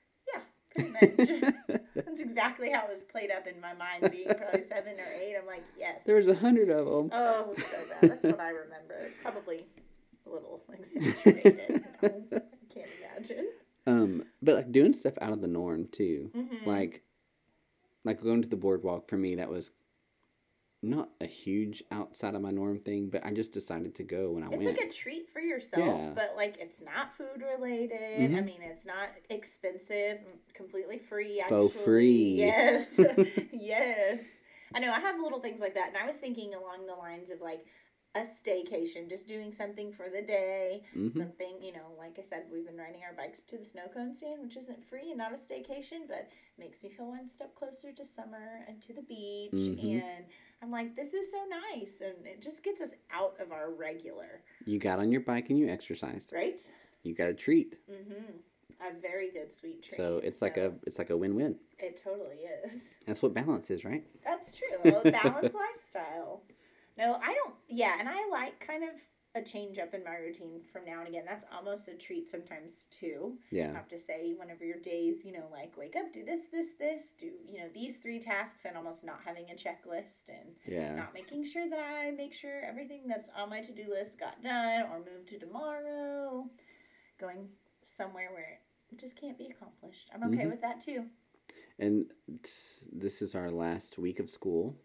[0.77, 1.53] Yeah, pretty much.
[1.95, 4.11] That's exactly how it was played up in my mind.
[4.11, 6.03] Being probably seven or eight, I'm like, yes.
[6.07, 7.11] there was a hundred of them.
[7.13, 7.63] Oh, so
[8.01, 8.11] bad.
[8.11, 9.11] That's what I remember.
[9.23, 9.67] Probably
[10.27, 11.85] a little exaggerated.
[12.03, 12.09] I
[12.73, 13.49] can't imagine.
[13.87, 16.31] Um, but like doing stuff out of the norm too.
[16.35, 16.67] Mhm.
[16.67, 17.03] Like,
[18.05, 19.73] like going to the boardwalk for me, that was
[20.83, 24.43] not a huge outside of my norm thing, but I just decided to go when
[24.43, 24.69] I It's went.
[24.71, 26.13] It's like a treat for yourself, Yeah.
[26.15, 28.33] but like it's not food related.
[28.35, 28.45] I Mhm.
[28.45, 30.21] mean, it's not expensive,
[30.55, 31.41] completely free.
[31.41, 32.35] Actually, Faux free.
[32.37, 32.99] Yes,
[33.53, 34.23] yes.
[34.75, 34.93] I know.
[34.93, 37.67] I have little things like that, and I was thinking along the lines of like
[38.17, 40.83] a staycation, just doing something for the day.
[40.97, 41.17] Mhm.
[41.17, 44.15] Something, you know, like I said, we've been riding our bikes to the snow cone
[44.15, 47.93] stand, which isn't free and not a staycation, but makes me feel one step closer
[47.93, 49.53] to summer and to the beach.
[49.53, 50.03] Mhm.
[50.03, 50.25] And
[50.63, 54.43] I'm like, this is so nice, and it just gets us out of our regular.
[54.67, 56.33] You got on your bike and you exercised.
[56.35, 56.61] Right?
[57.03, 57.77] You got a treat.
[57.91, 58.37] Mm-hmm.
[58.83, 59.97] A very good sweet treat.
[59.97, 61.57] So it's like a it's like a win win.
[61.79, 62.97] It totally is.
[63.07, 64.05] That's what balance is, right?
[64.25, 64.91] That's true.
[64.91, 65.55] A balanced
[65.95, 66.43] lifestyle.
[66.97, 67.55] No, I don't.
[67.69, 68.91] Yeah, and I like kind of
[69.35, 71.23] a change up in my routine from now and again.
[71.27, 73.39] That's almost a treat sometimes too.
[73.51, 73.71] Yeah.
[73.71, 76.69] I have to say, whenever your days, you know, like wake up, do this, this,
[76.79, 80.97] this, do you know these three tasks, and almost not having a checklist and Yeah.
[80.97, 84.43] not making sure that I make sure everything that's on my to do list got
[84.43, 86.49] done or moved to tomorrow.
[87.19, 87.51] Going
[87.83, 88.59] somewhere where
[88.91, 90.11] it just can't be accomplished.
[90.13, 90.51] I'm okay Mhm.
[90.51, 91.07] with that too.
[91.79, 92.13] And
[92.43, 92.51] t-
[92.93, 94.77] this is our last week of school,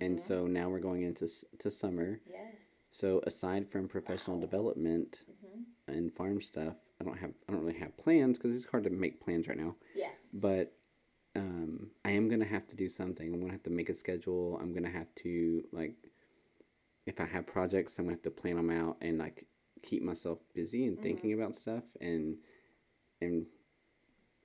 [0.00, 0.20] and Mhm.
[0.20, 2.20] so now we're going into s- to summer.
[2.26, 2.71] Yes.
[2.92, 4.42] So aside from professional Wow.
[4.42, 8.66] development hmm and farm stuff, I don't have I don't really have plans because it's
[8.66, 9.74] hard to make plans right now.
[9.96, 10.28] Yes.
[10.32, 10.72] But
[11.34, 13.32] um, I am gonna have to do something.
[13.34, 14.58] I'm gonna have to make a schedule.
[14.62, 15.96] I'm gonna have to like,
[17.06, 19.46] if I have projects, I'm gonna have to plan them out and like
[19.82, 21.02] keep myself busy and Mhm.
[21.02, 22.38] thinking about stuff and
[23.20, 23.46] and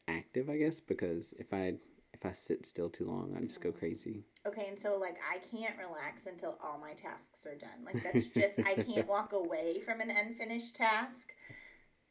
[0.07, 0.79] active, I guess.
[0.79, 1.77] Because if I
[2.17, 3.73] if I sit still too long, I just go Mhm.
[3.73, 4.25] crazy.
[4.45, 7.83] Okay, and so like I can't relax until all my tasks are done.
[7.85, 11.33] Like that's just I can't walk away from an unfinished task.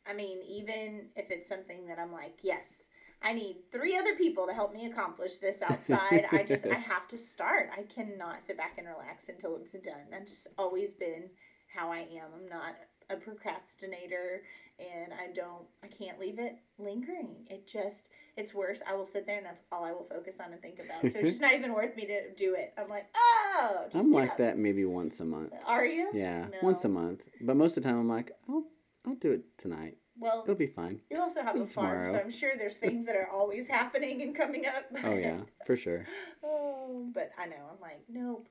[0.07, 2.89] I mean, even if it's something that I'm like, yes,
[3.23, 6.27] I need three other people to help me accomplish this outside.
[6.31, 7.71] I just I have to start.
[7.77, 10.11] I cannot sit back and relax until it's done.
[10.11, 11.31] That's just always been
[11.75, 12.31] how I am.
[12.35, 12.77] I'm not
[13.11, 14.43] a procrastinator
[14.79, 17.47] and I don't I can't leave it lingering.
[17.51, 18.83] It just it's worse.
[18.87, 21.01] I will sit there and that's all I will focus on and think about.
[21.11, 22.75] So it's just not even worth me to do it.
[22.79, 25.53] I'm like, oh, just I'm like up." that maybe once a month.
[25.67, 26.11] Are you?
[26.13, 27.25] Yeah, once a month.
[27.41, 28.65] But most of the time, I'm like, I'll
[29.07, 29.99] I'll do it tonight.
[30.19, 31.01] Well, It'll be fine.
[31.11, 32.19] you also have a farm, so.
[32.19, 34.85] I'm sure there's things that are always happening and coming up.
[35.05, 36.07] Oh yeah, for sure.
[36.43, 37.57] oh, but I know.
[37.71, 38.49] I'm like, nope.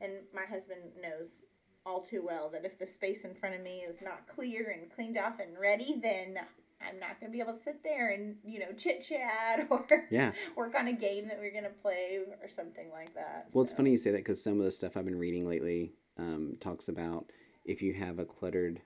[0.00, 1.42] And my husband knows
[1.84, 4.90] all too well that if the space in front of me is not clear and
[4.90, 6.36] cleaned off and ready, then
[6.80, 9.86] I'm not going to be able to sit there and, you know, chit chat or
[10.10, 10.32] Yeah.
[10.56, 13.48] work on a game that we're going to play or something like that.
[13.52, 15.92] Well, it's funny you say that because some of the stuff I've been reading lately
[16.16, 17.30] um, talks about
[17.64, 18.80] if you have a cluttered,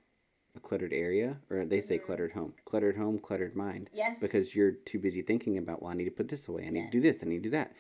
[0.57, 2.03] a cluttered area, or they say Mhm.
[2.05, 4.21] cluttered home, cluttered home, cluttered mind, Yes.
[4.21, 6.87] because you're too busy thinking about, well, I need to put this away, I need
[6.87, 7.75] to do this, I need to do that.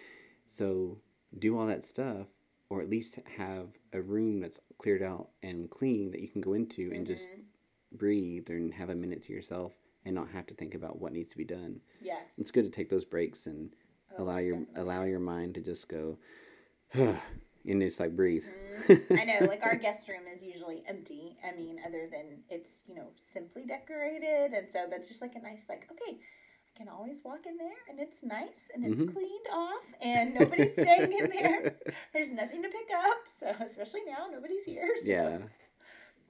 [0.46, 1.00] So
[1.36, 2.28] do all that stuff,
[2.70, 6.52] or at least have a room that's cleared out and clean that you can go
[6.54, 7.44] into and just Mhm.
[7.92, 11.30] breathe and have a minute to yourself and not have to think about what needs
[11.30, 11.80] to be done.
[12.00, 12.22] Yes.
[12.36, 13.74] It's good to take those breaks and
[14.16, 14.82] Oh, allow your definitely.
[14.82, 16.18] allow your mind to just go
[16.92, 18.44] and just like breathe.
[18.88, 19.18] Mhm.
[19.18, 21.36] I know, like our guest room is usually empty.
[21.42, 24.52] I mean, other than it's, you know, simply decorated.
[24.52, 27.72] And so that's just like a nice, like, okay, I can always walk in there
[27.88, 29.12] and it's nice and it's Mhm.
[29.12, 31.76] cleaned off and nobody's staying in there.
[32.12, 33.26] There's nothing to pick up.
[33.26, 34.90] So, especially now, nobody's here.
[34.96, 35.10] So.
[35.10, 35.38] yeah.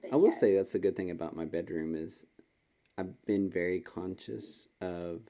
[0.01, 2.25] But I will say that's the good thing about my bedroom is
[2.97, 5.21] I've been very conscious of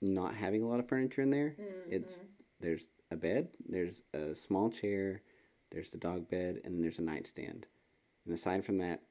[0.00, 1.54] not having a lot of furniture in there.
[1.90, 2.28] It's Mhm.
[2.60, 5.22] there's a bed, there's a small chair,
[5.70, 7.66] there's the dog bed, and then there's a nightstand.
[8.24, 9.02] And aside from that,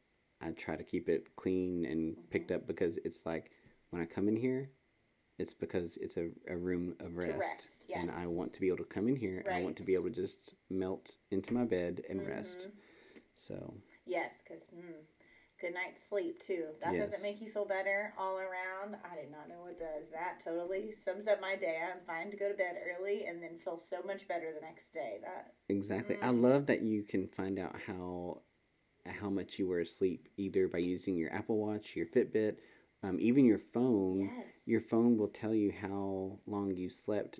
[0.42, 3.52] I try to keep it clean and picked up because it's like
[3.90, 4.72] when I come in here,
[5.38, 7.40] it's because it's a, a room of rest.
[7.40, 9.84] rest, And I want to be able to come in here and I want to
[9.84, 12.68] be able to just melt into my bed and rest.
[12.68, 12.72] Mhm.
[13.36, 13.74] So
[14.06, 15.06] Yes, because mm,
[15.60, 16.68] good night's sleep too.
[16.74, 17.10] If that Yes.
[17.10, 20.10] doesn't make you feel better all around, I did not know what does.
[20.10, 21.78] That totally sums up my day.
[21.82, 24.94] I'm fine to go to bed early and then feel so much better the next
[24.94, 25.20] day.
[25.22, 26.18] That Exactly.
[26.22, 26.42] I Mhm.
[26.42, 28.44] love that you can find out how
[29.06, 32.58] how much you were asleep either by using your Apple Watch, your Fitbit,
[33.02, 34.26] um, even your phone.
[34.26, 37.40] yes, Your phone will tell you how long you slept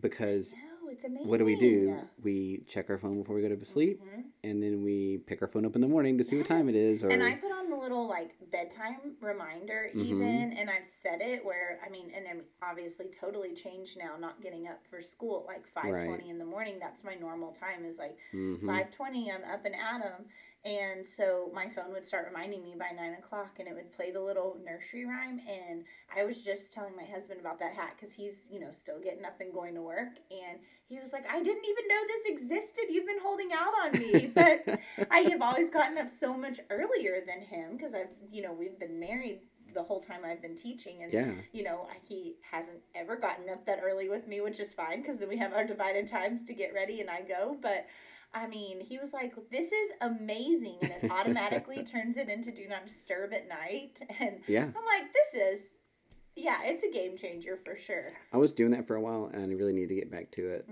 [0.00, 1.28] because No, it's amazing.
[1.28, 1.96] what do we do?
[2.22, 4.24] We check our phone before we go to sleep Mhm.
[4.42, 6.74] and then we pick our phone up in the morning to see what time it
[6.74, 7.02] is.
[7.02, 10.00] Or And I put on the little like bedtime reminder Mhm.
[10.04, 14.40] even, and I've set it where I mean, and I'm obviously totally changed now, not
[14.42, 16.78] getting up for school at like five twenty in the morning.
[16.78, 17.84] That's my normal time.
[17.84, 18.66] Is like Mhm.
[18.66, 19.30] five twenty.
[19.30, 20.26] I'm up and at 'em.
[20.64, 24.10] And so my phone would start reminding me by nine o'clock, and it would play
[24.10, 25.40] the little nursery rhyme.
[25.48, 28.98] And I was just telling my husband about that hat because he's you know still
[28.98, 32.26] getting up and going to work, and he was like, "I didn't even know this
[32.26, 32.84] existed.
[32.88, 37.22] You've been holding out on me, but." I have always gotten up so much earlier
[37.26, 39.40] than him because I've, you know, we've been married
[39.74, 41.32] the whole time I've been teaching, and yeah.
[41.52, 45.18] you know, he hasn't ever gotten up that early with me, which is fine because
[45.18, 47.56] then we have our divided times to get ready and I go.
[47.60, 47.86] But
[48.34, 52.66] I mean, he was like, "This is amazing," and it automatically turns it into do
[52.68, 54.64] not disturb at night, and Yeah.
[54.64, 55.66] I'm like, "This is."
[56.36, 58.12] Yeah, it's a game changer for sure.
[58.32, 60.44] I was doing that for a while and I really need to get back to
[60.44, 60.68] it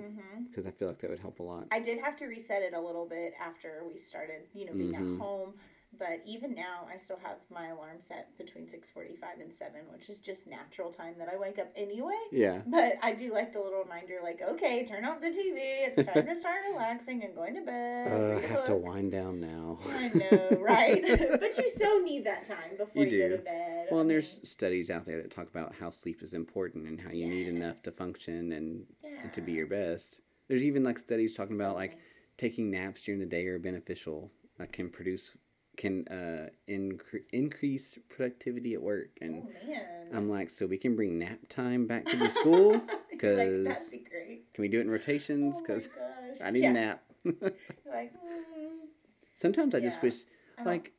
[0.48, 1.68] because I feel like that would help a lot.
[1.70, 4.92] I did have to reset it a little bit after we started, you know, being
[4.92, 5.14] Mhm.
[5.14, 5.55] at home.
[5.98, 10.09] But even now, I still have my alarm set between six forty-five and seven, which
[10.09, 12.18] is just natural time that I wake up anyway.
[12.31, 12.61] Yeah.
[12.66, 15.59] But I do like the little reminder, like, okay, turn off the TV.
[15.59, 18.09] It's time to start relaxing and going to bed.
[18.11, 19.78] Uh, I have to wind down now.
[19.90, 21.02] I know, right?
[21.40, 23.87] but you so need that time before You you, go to bed.
[23.90, 27.11] Well, and there's studies out there that talk about how sleep is important and how
[27.11, 30.22] you need enough to function and, and to be your best.
[30.48, 31.98] There's even like studies talking so about like
[32.38, 34.31] taking naps during the day are beneficial.
[34.59, 35.33] Like can produce
[35.76, 41.18] can uh incre- increase productivity at work and oh I'm like so we can bring
[41.18, 44.54] nap time back to the school like, because that'd be great.
[44.54, 46.46] can we do it in rotations Oh because gosh.
[46.46, 46.70] I need Yeah.
[46.70, 47.02] a nap.
[47.24, 48.88] Like, mm,
[49.35, 50.24] Sometimes I just wish
[50.64, 50.92] like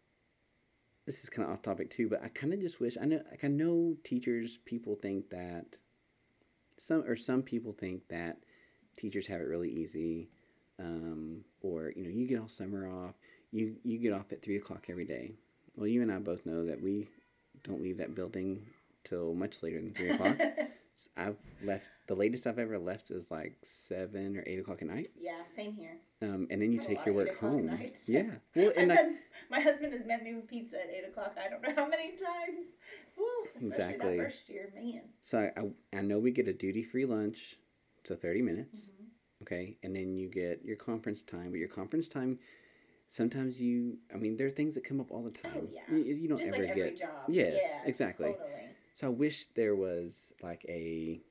[1.06, 3.22] this is kind of off topic too, but I kind of just wish I know
[3.30, 5.78] like I know teachers people think that
[6.78, 8.38] some or some people think that
[8.98, 10.30] teachers have it really easy,
[10.80, 13.16] um, or you know you get all summer off,
[13.54, 15.34] you you get off at three o'clock every day.
[15.78, 17.08] Well, you and I both know that we
[17.64, 18.66] don't leave that building
[19.04, 20.38] till much later than three o'clock.
[21.18, 25.08] I've left the latest I've ever left is like seven or eight o'clock at night,
[25.20, 25.98] yeah, same here.
[26.22, 27.80] um, and then you Oh, take your work home.
[28.08, 28.24] Yeah,
[28.56, 29.16] well, and I've like, had-
[29.50, 31.36] my husband has met me with pizza at eight o'clock.
[31.44, 32.68] I don't know how many times.
[33.18, 33.26] Woo,
[33.68, 34.18] Exactly.
[34.20, 35.02] that first year, man.
[35.24, 37.58] So I, I, I know we get a duty free lunch,
[38.04, 39.44] so 30 minutes, Mm-hmm.
[39.44, 39.78] okay?
[39.84, 42.38] And then you get your conference time, but your conference time,
[43.14, 45.52] sometimes you, I mean, there are things that come up all the time.
[45.56, 45.82] Oh, yeah.
[45.96, 46.98] You, you don't Just ever like every get.
[46.98, 47.10] job.
[47.28, 48.34] Yes, Yeah, exactly.
[48.34, 48.76] Totally.
[48.96, 51.22] So I wish there was like a,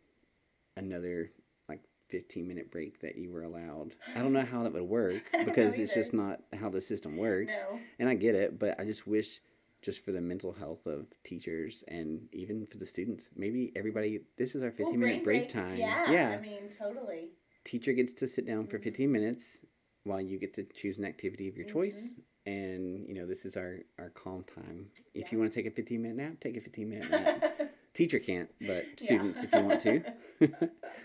[0.76, 1.32] another
[1.68, 3.94] like 15 minute break that you were allowed.
[4.14, 6.68] I don't know how that would work I don't know because it's just not how
[6.68, 7.66] the system works.
[7.72, 7.78] No.
[7.98, 9.40] And I get it, but I just wish
[9.82, 14.54] just for the mental health of teachers and even for the students, maybe everybody this
[14.54, 15.84] is our 15 Well, minute break breaks, time.
[16.12, 17.30] Yeah, I mean, totally.
[17.64, 18.84] Teacher gets to sit down for Mhm.
[18.84, 19.64] 15 minutes
[20.04, 23.56] while you get to choose an activity of your choice and you know this is
[23.56, 24.86] our our calm time.
[25.14, 25.28] If Yeah.
[25.32, 27.72] you want to take a 15 minute nap, take a 15 minute nap.
[27.94, 29.06] Teacher can't, but Yeah.
[29.06, 30.02] students, if you want to.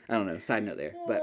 [0.09, 0.39] I don't know.
[0.39, 1.21] Side note there, but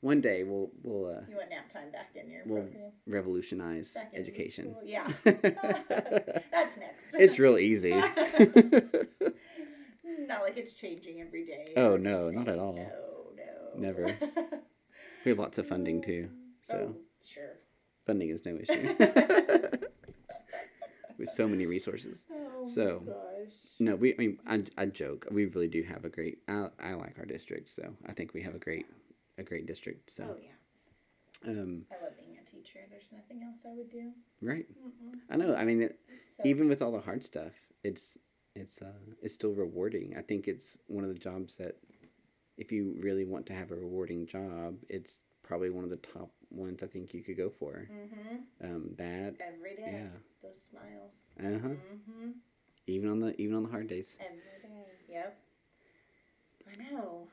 [0.00, 2.92] one day we'll we'll uh, you want nap time back in your We'll program?
[3.06, 4.76] revolutionize education.
[4.84, 5.12] Yeah.
[5.24, 7.14] That's next.
[7.18, 8.00] it's real easy.
[10.04, 11.72] Not like it's changing every day.
[11.76, 12.74] Oh, no, not at all.
[12.74, 13.80] No, no.
[13.88, 14.16] Never.
[15.24, 16.30] we have lots of funding too,
[16.62, 17.58] so Oh, sure.
[18.06, 18.94] funding is no issue.
[21.18, 22.24] With so many resources.
[22.32, 23.52] Oh So, my gosh.
[23.78, 24.14] No, we.
[24.14, 25.26] I mean, I, I joke.
[25.30, 26.38] We really do have a great.
[26.48, 28.86] I, I like our district, so I think we have a great,
[29.36, 30.10] a great district.
[30.10, 31.50] So, Oh yeah.
[31.50, 32.78] um, I love being a teacher.
[32.90, 34.12] There's nothing else I would do.
[34.40, 34.66] right.
[34.82, 35.18] Mm-mm.
[35.30, 35.54] I know.
[35.54, 35.98] I mean, it,
[36.36, 37.52] so even with all the hard stuff,
[37.84, 38.16] it's
[38.54, 38.92] it's uh
[39.22, 40.14] it's still rewarding.
[40.16, 41.76] I think it's one of the jobs that,
[42.56, 45.20] if you really want to have a rewarding job, it's
[45.50, 47.88] probably one of the top ones I think you could go for.
[47.92, 48.64] Mm-hmm.
[48.64, 49.34] Um, that.
[49.40, 49.90] Every day.
[49.92, 50.18] Yeah.
[50.44, 51.12] Those smiles.
[51.40, 51.74] Uh huh.
[51.74, 52.30] Mm-hmm.
[52.86, 54.16] Even on the even on the hard days.
[54.20, 54.86] Every day.
[55.08, 55.38] Yep.
[56.68, 57.26] I know.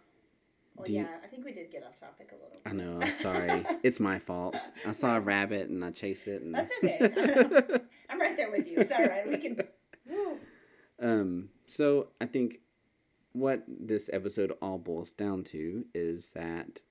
[0.76, 2.60] Well, Do you- yeah, I think we did get off topic a little.
[2.66, 2.78] I bit.
[2.78, 3.00] know.
[3.06, 3.66] I'm sorry.
[3.84, 4.56] it's my fault.
[4.84, 6.42] I saw a rabbit and I chased it.
[6.42, 6.98] And That's okay.
[8.10, 8.80] I'm right there with you.
[8.80, 9.28] It's all right.
[9.30, 9.62] We can.
[10.10, 10.38] Woo.
[11.00, 12.62] Um, so I think
[13.34, 16.82] what this episode all boils down to is that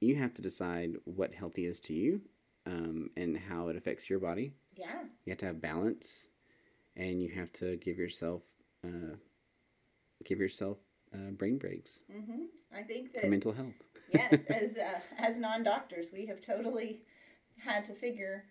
[0.00, 2.22] you have to decide what healthy is to you,
[2.66, 4.54] um, and how it affects your body.
[4.76, 5.04] Yeah.
[5.24, 6.28] You have to have balance,
[6.96, 8.42] and you have to give yourself,
[8.84, 9.16] uh,
[10.24, 10.78] give yourself
[11.14, 12.44] uh, brain breaks Mm-hmm.
[12.76, 13.82] I think for mental health.
[14.12, 17.02] yes, as uh, as non doctors, we have totally
[17.58, 18.44] had to figure,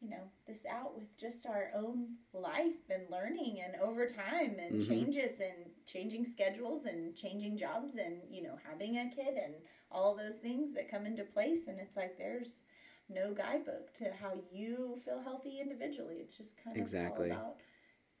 [0.00, 4.80] you know, this out with just our own life and learning and over time and
[4.80, 4.88] Mhm.
[4.88, 9.54] changes and changing schedules and changing jobs and you know having a kid and
[9.94, 11.68] all those things that come into place.
[11.68, 12.60] And it's like there's
[13.08, 16.16] no guidebook to how you feel healthy individually.
[16.20, 17.30] It's just kind of Exactly.
[17.30, 17.56] all about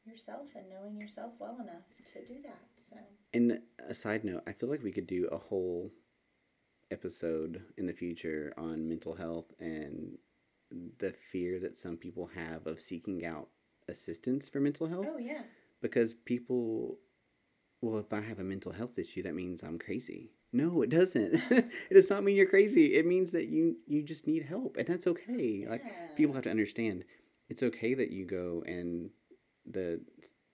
[0.04, 2.62] yourself and knowing yourself well enough to do that.
[2.76, 2.96] So
[3.32, 5.90] And a side note, I feel like we could do a whole
[6.90, 10.18] episode in the future on mental health and
[10.98, 13.48] the fear that some people have of seeking out
[13.88, 15.42] assistance for mental health oh yeah.
[15.80, 16.98] because people
[17.80, 20.30] well if I have a mental health issue that means I'm crazy.
[20.54, 21.34] No, it doesn't.
[21.50, 22.94] it does not mean you're crazy.
[22.94, 25.66] It means that you you just need help and that's okay.
[25.68, 25.84] Like
[26.14, 27.04] people have to understand
[27.48, 29.10] it's okay that you go and
[29.66, 30.00] the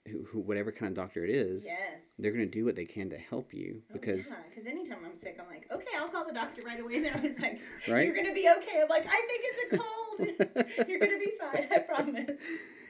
[0.08, 2.14] who, who whatever kind of doctor it is Yes.
[2.18, 4.66] they're going to do what they can to help you oh, because Oh, yeah, because
[4.66, 6.96] anytime I'm sick, I'm like, okay, I'll call the doctor right away.
[6.96, 8.06] And they're always like, Right?
[8.06, 8.80] you're gonna be okay.
[8.82, 10.88] I'm like, I think it's a cold.
[10.88, 11.68] you're gonna be fine.
[11.70, 12.38] I promise.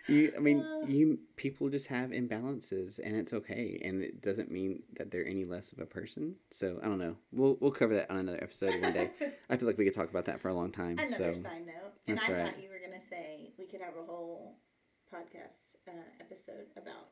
[0.08, 0.86] You i mean Uh.
[0.86, 5.44] you people just have imbalances and it's okay and it doesn't mean that they're any
[5.44, 8.80] less of a person so i don't know we'll we'll cover that on another episode
[8.82, 9.10] one day
[9.50, 11.66] i feel like we could talk about that for a long time Another so side
[11.66, 12.52] note, and That's I right.
[12.54, 14.56] thought you were gonna say we could have a whole
[15.12, 17.08] podcast uh, episode about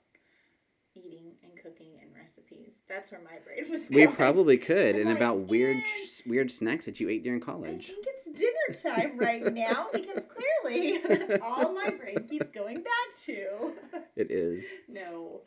[1.04, 2.74] eating and cooking and recipes.
[2.88, 4.08] That's where my brain was Going.
[4.08, 5.82] we probably could I'm and like, about weird
[6.26, 7.90] weird snacks that you ate during college.
[7.90, 10.26] I think it's dinner time right now because
[10.64, 13.72] clearly that's all my brain keeps going back to.
[14.16, 15.40] it is no.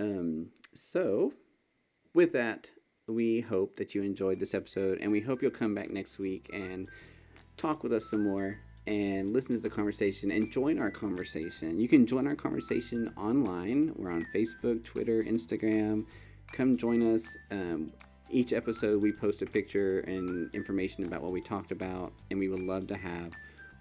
[0.00, 1.32] Um, so,
[2.14, 2.70] with that,
[3.08, 6.48] we hope that you enjoyed this episode, and we hope you'll come back next week
[6.52, 6.88] and
[7.56, 8.58] talk with us some more
[8.88, 11.78] and listen to the conversation and join our conversation.
[11.78, 13.92] You can join our conversation online.
[13.96, 16.06] We're on Facebook, Twitter, Instagram.
[16.52, 17.36] Come join us.
[17.50, 17.92] Um,
[18.30, 22.48] each episode, we post a picture and information about what we talked about, and we
[22.48, 23.32] would love to have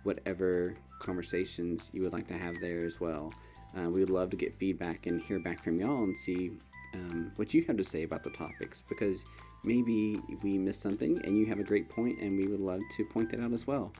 [0.03, 3.33] whatever conversations you would like to have there as well.
[3.77, 6.51] Uh, we would love to get feedback and hear back from y'all and see
[6.93, 9.23] um, what you have to say about the topics because
[9.63, 13.05] maybe we missed something and you have a great point and we would love to
[13.05, 13.91] point that out as well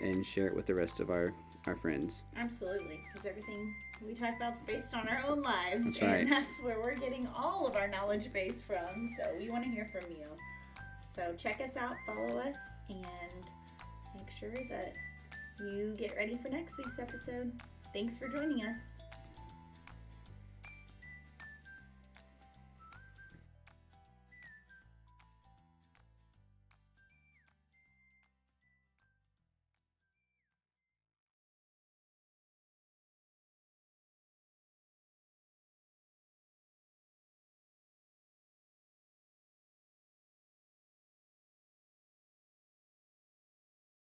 [0.00, 1.32] and share it with the rest of our,
[1.66, 2.24] our friends.
[2.36, 3.74] Absolutely, because everything
[4.06, 6.28] we talk about is based on our own lives, That's and right.
[6.28, 9.08] that's where we're getting all of our knowledge base from.
[9.18, 10.26] So we want to hear from you.
[11.14, 12.56] So check us out, follow us,
[12.88, 13.44] and
[14.16, 14.94] make sure that
[15.60, 17.52] you get ready for next week's episode.
[17.92, 18.78] Thanks for joining us.